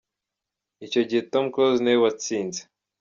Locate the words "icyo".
0.85-1.01